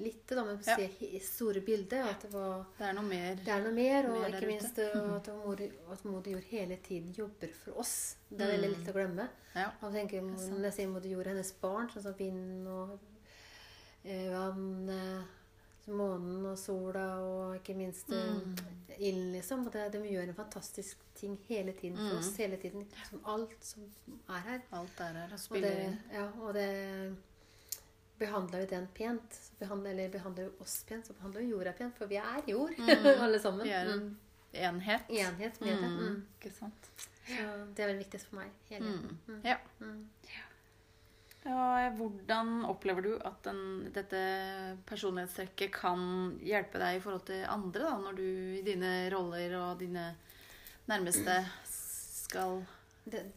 litt, 0.00 0.22
da, 0.30 0.44
men 0.44 0.62
se 0.64 0.86
ja. 0.86 1.20
store 1.24 1.60
bildet. 1.66 2.00
At 2.06 2.22
det 2.24 2.30
var 2.32 2.64
Det 2.78 2.86
er 2.88 2.94
noe 2.96 3.06
mer 3.06 3.42
Det 3.44 3.52
er 3.52 3.64
noe 3.66 3.74
mer, 3.76 4.08
og 4.08 4.16
Mer 4.22 4.36
ikke 4.38 4.48
minst 4.48 4.78
at 4.80 5.28
moder, 5.44 5.74
at 5.92 6.04
moder 6.08 6.32
jord 6.36 6.46
hele 6.50 6.78
tiden 6.86 7.12
jobber 7.16 7.52
for 7.64 7.82
oss. 7.82 7.94
Det 8.30 8.40
er 8.46 8.54
veldig 8.54 8.70
Mm. 8.70 8.78
lett 8.78 8.88
å 8.92 8.96
glemme. 8.96 9.28
Ja. 9.54 9.66
Og 9.82 9.92
tenker, 9.92 10.22
er 10.22 10.22
når 10.54 10.70
jeg 10.70 10.76
sier 10.78 10.88
moder 10.94 11.10
jord, 11.10 11.26
hennes 11.26 11.52
barn, 11.60 11.90
sånn 11.92 12.06
som 12.06 12.14
vind 12.18 12.68
og 12.70 12.98
eh, 14.04 14.30
vann, 14.32 14.88
eh, 14.88 15.36
månen 15.88 16.46
og 16.46 16.58
sola 16.58 17.06
og 17.20 17.54
ikke 17.56 17.74
minst 17.74 18.10
eh, 18.12 18.34
Mm. 18.34 18.56
ilden, 18.98 19.32
liksom. 19.32 19.66
Og 19.66 19.72
det, 19.72 19.92
de 19.92 19.98
gjør 20.08 20.22
en 20.28 20.34
fantastisk 20.34 20.98
ting 21.14 21.38
hele 21.48 21.72
tiden 21.72 21.96
for 21.96 22.12
Mm. 22.12 22.18
oss. 22.18 22.36
Hele 22.36 22.56
tiden. 22.56 22.86
Som 23.10 23.20
alt 23.26 23.64
som 23.64 23.82
er 24.28 24.40
her. 24.40 24.60
Alt 24.72 25.00
er 25.00 25.12
her 25.12 25.26
og 25.26 25.32
Og 25.32 25.38
spiller 25.40 25.68
det, 25.70 25.84
inn. 25.86 25.98
ja, 26.12 26.28
og 26.40 26.54
det 26.54 27.16
behandler 28.18 28.60
vi 28.60 28.66
den 28.66 28.86
pent. 28.94 29.38
Behandler, 29.58 29.90
eller 29.90 30.08
behandler 30.10 30.44
vi 30.44 30.50
oss 30.60 30.84
pent, 30.88 31.06
så 31.06 31.12
behandler 31.12 31.40
vi 31.40 31.48
jorda 31.50 31.72
pent. 31.72 31.96
For 31.98 32.06
vi 32.06 32.16
er 32.16 32.42
jord, 32.48 32.70
Mm. 32.78 32.88
alle 33.24 33.38
sammen. 33.40 33.62
Vi 33.64 33.70
er 33.70 33.84
Mm. 33.96 34.16
en 34.54 34.74
enhet. 34.74 35.00
Enhet 35.08 35.60
med 35.60 35.68
det. 35.76 35.90
Mm. 35.90 35.98
Mm. 35.98 36.26
Ikke 36.42 36.54
sant? 36.54 36.90
Så 37.26 37.34
det 37.76 37.78
er 37.84 37.86
veldig 37.86 38.04
viktigst 38.04 38.26
for 38.26 38.36
meg. 38.36 38.50
Hele. 38.70 38.84
Mm. 38.90 39.16
Mm. 39.26 39.40
Ja. 39.44 39.56
Ja. 41.44 41.90
Hvordan 41.96 42.64
opplever 42.68 43.02
du 43.02 43.14
at 43.24 43.40
den, 43.44 43.88
dette 43.94 44.20
personlighetstrekket 44.88 45.72
kan 45.74 46.02
hjelpe 46.44 46.80
deg 46.80 46.98
i 46.98 47.02
forhold 47.02 47.24
til 47.30 47.46
andre, 47.48 47.86
da, 47.86 47.94
når 48.04 48.18
du 48.18 48.26
i 48.58 48.64
dine 48.66 48.92
roller 49.12 49.56
og 49.58 49.80
dine 49.80 50.04
nærmeste 50.90 51.40
skal 51.66 52.60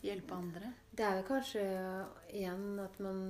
hjelpe 0.03 0.35
andre? 0.35 0.73
Det 0.91 1.07
er 1.07 1.19
jo 1.19 1.27
kanskje 1.31 1.63
igjen 2.33 2.67
at 2.83 2.99
man 3.01 3.23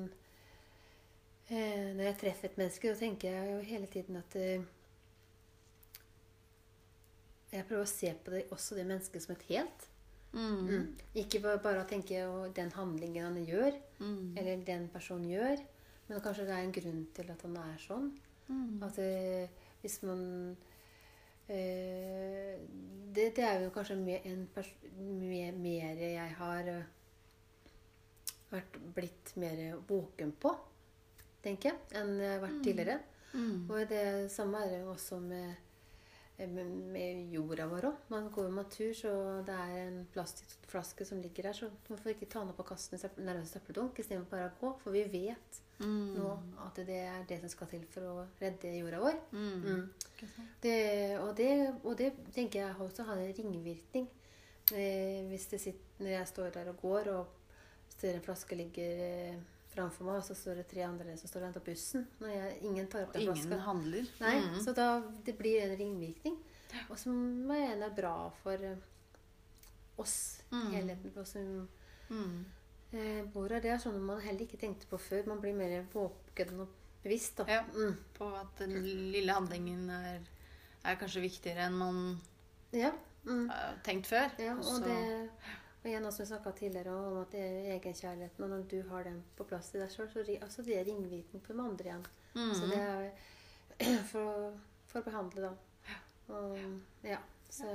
eh, 1.47 1.93
Når 1.93 2.03
jeg 2.09 2.19
treffer 2.25 2.49
et 2.49 2.59
menneske, 2.59 2.91
så 2.91 3.05
tenker 3.05 3.37
jeg 3.37 3.53
jo 3.53 3.63
hele 3.69 3.87
tiden 3.93 4.19
at 4.19 4.35
eh, 4.41 4.65
Jeg 7.53 7.67
prøver 7.69 7.85
å 7.85 7.93
se 7.93 8.11
på 8.25 8.33
det, 8.33 8.47
også 8.51 8.75
det 8.75 8.87
mennesket 8.89 9.23
som 9.23 9.35
et 9.37 9.49
helt. 9.53 9.89
Mm. 10.33 10.95
Ikke 11.15 11.39
bare, 11.43 11.83
å 11.83 11.87
tenke 11.87 12.23
på 12.25 12.53
den 12.57 12.71
handlingen 12.73 13.25
han 13.27 13.45
gjør, 13.45 13.75
Mm. 13.99 14.33
eller 14.37 14.63
den 14.65 14.87
personen 14.89 15.29
gjør, 15.29 15.59
men 16.09 16.21
kanskje 16.21 16.45
det 16.47 16.55
er 16.55 16.63
en 16.63 16.71
grunn 16.71 17.03
til 17.13 17.29
at 17.31 17.41
han 17.45 17.57
er 17.57 17.77
sånn. 17.79 18.11
Mm. 18.49 18.81
At 18.83 18.97
eh, 18.99 19.47
hvis 19.81 19.99
man 20.03 20.57
eh, 21.47 22.57
det, 23.13 23.29
det 23.37 23.43
er 23.45 23.61
jo 23.63 23.69
kanskje 23.75 23.95
mer, 23.99 24.25
mer, 24.97 25.51
mer 25.53 25.95
jeg 26.01 26.35
har 26.39 26.67
eh, 26.73 26.83
vært 28.53 28.77
blitt 28.95 29.35
mer 29.41 29.61
våken 29.89 30.33
på, 30.41 30.51
tenker 31.43 31.71
jeg, 31.71 31.79
enn 31.99 32.15
jeg 32.19 32.31
har 32.35 32.41
vært 32.47 32.57
Mm. 32.59 32.63
tidligere. 32.63 32.99
Mm. 33.33 33.69
Og 33.69 33.87
det 33.89 34.31
samme 34.31 34.59
er 34.63 34.69
det 34.69 34.83
også 34.87 35.19
med 35.19 35.55
med, 36.37 36.69
med 36.93 37.33
jorda 37.33 37.67
vår 37.69 37.85
òg. 37.89 37.99
Man 38.09 38.29
går 38.33 38.47
jo 38.47 38.53
med 38.55 38.69
tur, 38.73 38.93
så 38.97 39.11
det 39.45 39.53
er 39.53 39.75
en 39.87 39.99
plastflaske 40.13 41.05
som 41.05 41.21
ligger 41.21 41.43
der, 41.49 41.53
så 41.53 41.69
hvorfor 41.87 42.09
ikke 42.13 42.25
ta 42.29 42.41
den 42.41 42.49
opp 42.53 42.59
og 42.63 42.71
kaste 42.71 42.97
den 42.97 43.21
i 43.21 43.27
nærmeste 43.27 43.59
søppeldunk 43.59 43.99
istedenfor 44.01 44.31
bare 44.33 44.49
å 44.49 44.57
gå? 44.61 44.73
For 44.83 44.91
vi 44.95 45.03
vet 45.13 45.61
Mm. 45.83 46.13
nå 46.15 46.27
at 46.63 46.75
det 46.85 46.95
er 47.01 47.23
det 47.27 47.39
som 47.41 47.49
skal 47.49 47.67
til 47.67 47.81
for 47.91 48.01
å 48.07 48.25
redde 48.39 48.69
jorda 48.77 48.99
vår. 49.01 49.15
Mm. 49.31 49.63
Mm. 49.63 49.89
Det, 50.61 50.75
og, 51.19 51.31
det, 51.35 51.49
og 51.83 51.97
det 51.97 52.11
tenker 52.31 52.61
jeg 52.61 52.75
også 52.79 53.03
har 53.07 53.17
en 53.17 53.33
ringvirkning. 53.33 54.05
Eh, 54.71 55.25
hvis 55.27 55.47
det 55.51 55.59
sitter, 55.59 55.97
når 55.99 56.13
jeg 56.13 56.27
står 56.29 56.53
der 56.55 56.69
og 56.69 56.77
går, 56.81 57.09
og 57.17 57.25
ser 57.97 58.13
en 58.15 58.23
flaske 58.23 58.55
ligger 58.55 59.01
eh, 59.07 59.41
framfor 59.73 60.05
meg, 60.07 60.15
og 60.21 60.23
så 60.23 60.35
står 60.37 60.55
det 60.61 60.67
tre 60.71 60.81
andre 60.87 61.17
som 61.17 61.27
står 61.29 61.41
og 61.41 61.45
venter 61.47 61.59
på 61.63 61.71
bussen 61.71 62.07
Når 62.21 62.29
jeg, 62.33 62.57
ingen 62.69 62.87
tar 62.87 63.03
opp 63.07 63.13
den 63.13 63.21
ingen 63.21 63.59
handler. 63.59 64.07
Nei, 64.21 64.33
Mm. 64.41 64.59
Så 64.65 64.73
da 64.75 65.01
det 65.25 65.37
blir 65.37 65.61
en 65.61 65.77
ringvirkning. 65.77 66.37
Og 66.89 66.97
som 66.97 67.51
er 67.51 67.89
bra 67.95 68.29
for 68.43 68.53
eh, 68.53 68.75
oss, 69.97 70.41
Mm. 70.51 70.71
helheten 70.73 71.11
på 71.13 71.21
oss 71.21 71.31
som 71.33 71.67
Mm. 72.09 72.45
eh, 72.93 73.23
bor 73.33 73.49
her. 73.49 73.59
Det 73.61 73.71
er 73.71 73.77
sånn 73.77 73.99
man 74.01 74.21
heller 74.21 74.41
ikke 74.45 74.59
tenkte 74.59 74.85
på 74.87 74.97
før. 74.99 75.25
Man 75.27 75.39
blir 75.41 75.53
mer 75.55 75.85
våken 75.93 76.59
og 76.61 76.67
bevisst. 77.03 77.35
Da. 77.37 77.45
Ja. 77.47 77.63
Mm. 77.73 77.97
På 78.13 78.33
at 78.39 78.55
den 78.57 78.83
lille 79.11 79.31
handlingen 79.33 79.89
er, 79.89 80.19
er 80.85 80.95
kanskje 80.95 81.21
viktigere 81.21 81.67
enn 81.67 81.73
man 81.77 82.21
ja. 82.71 82.91
Mm. 83.25 83.49
har 83.49 83.75
tenkt 83.83 84.05
før. 84.07 84.31
Ja, 84.39 84.53
og 84.55 84.63
Så- 84.63 84.83
det 84.83 85.29
og 85.83 85.89
igjen, 85.89 86.05
som 86.11 86.23
vi 86.23 86.29
snakka 86.29 86.51
tidligere 86.55 86.93
om 86.95 87.17
at 87.21 87.31
det 87.35 87.39
er 87.43 87.73
egenkjærligheten, 87.77 88.43
og 88.43 88.49
når 88.53 88.61
du 88.71 88.77
har 88.89 89.03
den 89.03 89.17
på 89.37 89.43
plass 89.49 89.73
i 89.75 89.79
deg 89.81 89.89
sjøl, 89.91 90.07
så 90.13 90.23
altså 90.41 90.63
det 90.63 90.77
er 90.79 90.85
ringvirkning 90.87 91.43
på 91.43 91.53
de 91.53 91.59
andre 91.61 91.89
igjen. 91.89 92.05
Mm. 92.35 92.53
Så 92.55 92.69
det 92.71 92.79
er 92.79 93.09
for, 94.11 94.19
å- 94.23 94.53
for 94.87 95.01
å 95.01 95.07
behandle, 95.09 95.49
da. 95.49 95.97
Og 96.33 96.57
ja, 97.03 97.17
så 97.51 97.67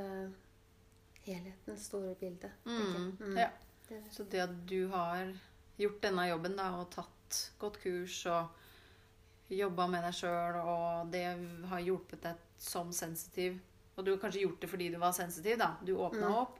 helheten, 1.26 1.76
store 1.78 2.14
bildet. 2.20 2.50
Mm. 2.64 3.16
Mm. 3.20 3.36
Ja. 3.36 3.48
Det, 3.88 4.02
Så 4.12 4.24
det 4.24 4.40
at 4.40 4.54
du 4.68 4.88
har 4.92 5.34
gjort 5.78 6.00
denne 6.02 6.26
jobben 6.28 6.56
da, 6.58 6.70
og 6.80 6.90
tatt 6.92 7.38
godt 7.60 7.78
kurs 7.82 8.22
og 8.28 9.52
jobba 9.52 9.86
med 9.88 10.04
deg 10.04 10.16
sjøl, 10.16 10.58
og 10.60 11.12
det 11.12 11.24
har 11.70 11.80
hjulpet 11.84 12.22
deg 12.24 12.40
som 12.60 12.90
sensitiv 12.92 13.58
Og 13.98 14.04
du 14.04 14.10
har 14.12 14.18
kanskje 14.22 14.42
gjort 14.44 14.60
det 14.62 14.68
fordi 14.70 14.88
du 14.92 14.98
var 15.02 15.12
sensitiv, 15.16 15.56
da. 15.58 15.72
Du 15.82 15.96
åpna 15.98 16.28
Mm. 16.28 16.34
opp. 16.38 16.57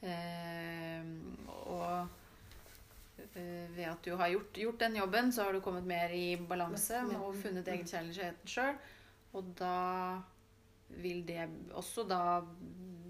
Eh, 0.00 1.02
og 1.68 2.06
eh, 3.34 3.66
ved 3.76 3.84
at 3.90 4.04
du 4.04 4.14
har 4.16 4.32
gjort, 4.32 4.56
gjort 4.56 4.80
den 4.80 4.96
jobben, 4.96 5.32
så 5.32 5.44
har 5.44 5.52
du 5.52 5.60
kommet 5.60 5.86
mer 5.86 6.12
i 6.16 6.36
balanse 6.36 7.02
og 7.18 7.34
funnet 7.42 7.68
egen 7.68 7.88
kjærlighet 7.88 8.48
sjøl. 8.48 8.78
Og 9.36 9.52
da 9.58 9.74
vil 11.00 11.22
det 11.26 11.44
også 11.76 12.06
da 12.08 12.40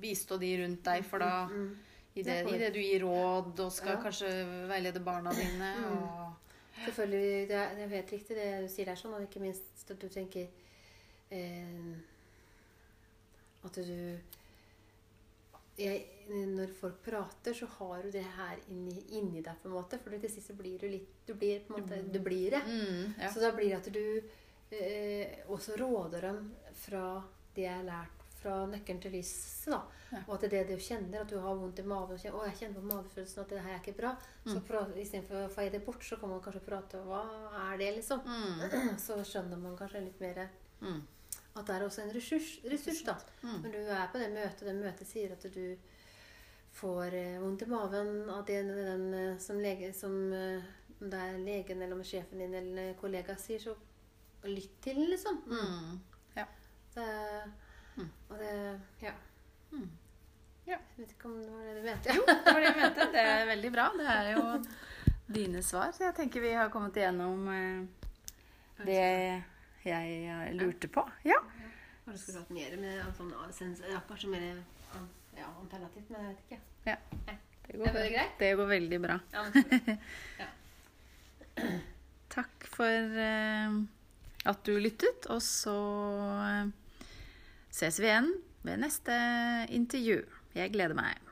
bistå 0.01 0.37
de 0.41 0.51
rundt 0.63 0.83
deg, 0.85 1.05
for 1.07 1.23
da 1.23 1.47
mm. 1.49 1.71
i 2.15 2.23
det, 2.23 2.25
Det 2.25 2.37
er 2.41 2.55
I 2.55 2.59
det 2.59 2.73
du 2.75 2.81
gir 2.81 3.05
råd 3.05 3.61
og 3.61 3.73
skal 3.73 3.97
Ja. 3.97 4.03
kanskje 4.03 4.31
veilede 4.69 5.01
barna 5.01 5.33
dine. 5.33 5.75
Mm. 5.79 6.03
Og, 6.03 6.35
Selvfølgelig, 6.85 7.49
det 7.49 7.57
er, 7.57 7.75
det 7.77 7.83
er 7.85 7.89
helt 7.89 8.13
riktig 8.13 8.37
det 8.37 8.63
du 8.63 8.69
sier 8.73 8.89
der, 8.89 8.97
sånn, 8.97 9.13
og 9.13 9.23
ikke 9.23 9.41
minst 9.43 9.91
at 9.91 9.99
du 10.01 10.09
tenker 10.09 10.47
eh, 11.31 11.97
At 13.65 13.77
du 13.77 14.17
jeg, 15.81 16.05
Når 16.31 16.69
folk 16.79 17.01
prater, 17.03 17.55
så 17.59 17.67
har 17.79 18.03
du 18.07 18.11
det 18.15 18.23
her 18.37 18.59
inni, 18.71 19.01
inni 19.19 19.41
deg, 19.43 19.57
på 19.63 19.67
en 19.69 19.75
måte. 19.75 19.99
For 19.99 20.11
til 20.15 20.31
sist 20.31 20.47
så 20.53 20.55
blir 20.55 20.79
du 20.79 20.87
litt 20.89 21.09
Du 21.27 21.35
blir 21.35 21.65
måte 21.69 21.99
Du 22.13 22.21
blir 22.23 22.51
det. 22.55 22.61
mm, 22.67 23.15
ja. 23.19 23.31
Så 23.33 23.41
da 23.43 23.51
blir 23.57 23.69
det 23.73 23.81
at 23.81 23.93
du 23.93 24.23
eh, 24.71 25.41
også 25.51 25.77
råder 25.81 26.21
dem 26.29 26.55
fra 26.75 27.23
det 27.55 27.65
jeg 27.67 27.75
har 27.81 27.85
lært 27.89 28.17
fra 28.41 28.55
nøkkelen 28.71 29.01
til 29.03 29.13
lyset. 29.13 29.67
da. 29.73 29.83
Ja. 30.13 30.21
Og 30.29 30.35
at 30.35 30.41
det 30.51 30.53
er 30.61 30.65
det 30.71 30.77
du 30.79 30.83
kjenner, 30.83 31.21
at 31.21 31.29
du 31.29 31.39
har 31.39 31.55
vondt 31.59 31.79
i 31.79 31.83
magen 31.83 32.15
og 32.17 32.19
kjenner, 32.23 32.39
å, 32.41 32.47
jeg 32.49 32.57
kjenner 32.61 32.81
på 32.81 32.89
magefølelsen 32.95 33.43
at 33.43 33.49
det 33.53 33.61
her 33.67 33.75
er 33.75 33.81
ikke 33.83 33.97
bra. 33.99 34.13
Så 34.47 34.55
Mm. 34.57 34.65
pra- 34.71 34.97
istedenfor 34.97 35.37
å 35.45 35.51
feie 35.53 35.71
det 35.71 35.85
bort, 35.85 36.03
så 36.03 36.17
kan 36.19 36.29
man 36.31 36.41
kanskje 36.41 36.63
prate 36.65 36.99
om 37.01 37.07
hva 37.09 37.21
er 37.73 37.77
det, 37.79 37.91
liksom. 37.99 38.21
Mm, 38.25 38.99
Så 39.07 39.19
skjønner 39.25 39.59
man 39.61 39.77
kanskje 39.77 40.05
litt 40.07 40.21
mer 40.21 40.49
mm, 40.81 41.03
at 41.57 41.67
det 41.67 41.75
er 41.77 41.85
også 41.85 42.03
en 42.07 42.13
ressurs, 42.15 42.61
ressurs 42.65 43.03
da. 43.05 43.19
mm. 43.43 43.63
Når 43.63 43.73
du 43.73 43.79
er 43.91 44.07
på 44.13 44.19
det 44.19 44.31
møtet, 44.33 44.63
og 44.63 44.69
det 44.71 44.77
møtet 44.81 45.07
sier 45.07 45.33
at 45.33 45.43
du 45.53 45.77
får 46.73 47.15
eh, 47.15 47.39
vondt 47.43 47.63
i 47.63 47.67
maven 47.71 48.31
av 48.31 48.45
det 48.47 48.63
den 48.69 49.15
eh, 49.15 49.39
som 49.43 49.59
lege 49.61 49.93
som 49.97 50.33
eh, 50.33 50.63
Om 51.01 51.09
det 51.11 51.19
er 51.25 51.39
legen 51.41 51.83
eller 51.83 51.97
om 51.97 52.05
sjefen 52.05 52.39
din 52.43 52.55
eller 52.55 52.93
kollega 53.01 53.33
sier, 53.41 53.59
så 53.59 53.73
lytt 54.45 54.75
til, 54.85 54.99
liksom. 55.11 55.43
Mm. 55.49 56.01
Det, 56.95 57.07
Mm. 57.97 58.09
og 58.31 58.39
det 58.39 58.81
Ja. 59.01 59.13
Mm. 59.73 59.89
Jeg 60.67 60.79
vet 60.97 61.11
ikke 61.15 61.27
om 61.29 61.39
det 61.41 61.51
var 61.51 61.65
det 61.65 61.75
du 61.77 61.83
mente. 61.87 62.15
Jo, 62.17 62.23
det 62.27 62.53
var 62.55 62.61
det 62.61 62.67
jeg 62.69 62.77
mente. 62.83 63.07
Det 63.13 63.21
er 63.21 63.47
veldig 63.55 63.71
bra. 63.73 63.87
Det 63.97 64.07
er 64.07 64.29
jo 64.37 64.45
dine 65.35 65.63
svar. 65.63 65.93
Så 65.93 66.05
jeg 66.05 66.15
tenker 66.15 66.41
vi 66.45 66.53
har 66.53 66.69
kommet 66.71 66.97
igjennom 66.97 67.49
det 68.85 69.01
jeg 69.85 70.55
lurte 70.59 70.89
på. 70.93 71.05
Ja. 71.25 71.41
Har 72.05 72.17
du 72.17 72.19
skulle 72.19 72.41
hatt 72.43 72.51
mer 72.55 72.77
med 72.81 73.05
sånn, 73.17 73.77
ja, 73.91 74.01
kanskje 74.09 74.33
mer 74.33 74.45
ja, 75.37 75.47
alternativt, 75.47 76.11
men 76.11 76.25
jeg 76.25 76.33
vet 76.33 76.43
ikke. 76.47 76.61
Det 76.85 76.97
Det 77.71 77.95
var 77.95 78.11
greit? 78.11 78.37
Det 78.41 78.51
går 78.59 78.67
veldig 78.67 79.01
bra. 79.05 79.17
Ja. 79.33 80.49
Takk 82.37 82.67
for 82.71 83.17
uh, 83.21 83.81
at 84.51 84.63
du 84.67 84.75
lyttet, 84.81 85.27
og 85.31 85.43
så 85.45 85.77
eh, 86.41 86.71
ses 87.71 87.99
vi 88.01 88.09
igjen 88.09 88.31
ved 88.65 88.81
neste 88.81 89.17
intervju. 89.69 90.23
Jeg 90.57 90.73
gleder 90.73 90.97
meg. 90.97 91.30